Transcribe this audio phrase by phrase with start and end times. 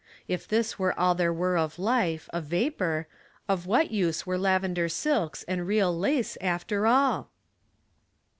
[0.27, 3.05] If this were all there were of life— a vapor—
[3.47, 7.29] of what use were lavender silks and real lace, after all?